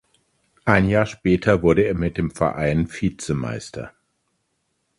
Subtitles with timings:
[0.65, 3.93] Ein Jahr später wurde er mit dem Verein Vizemeister.